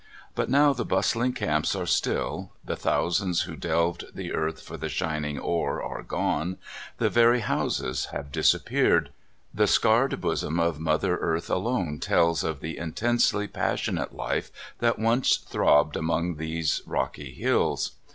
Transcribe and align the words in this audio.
But 0.33 0.49
now 0.49 0.73
the 0.73 0.83
b%^tling 0.83 1.35
camps 1.35 1.75
are 1.75 1.85
still, 1.85 2.53
the 2.65 2.75
thousands 2.75 3.41
who 3.41 3.55
delved 3.55 4.05
the 4.15 4.33
earth 4.33 4.59
for 4.59 4.75
the 4.75 4.89
shining 4.89 5.37
ore 5.37 5.79
are 5.79 6.01
gone, 6.01 6.57
the 6.97 7.07
very* 7.07 7.41
houses 7.41 8.05
have 8.05 8.31
disappeared. 8.31 9.11
The 9.53 9.67
scarred 9.67 10.19
bosom 10.19 10.59
of 10.59 10.79
Mother 10.79 11.17
Earth 11.19 11.51
alone 11.51 11.99
tells 11.99 12.43
of 12.43 12.61
the 12.61 12.79
intensely 12.79 13.47
passionate 13.47 14.11
life 14.15 14.49
that 14.79 14.97
once 14.97 15.35
throbbed 15.37 15.95
among 15.95 16.37
these 16.37 16.81
rocky 16.87 17.31
hills. 17.35 17.91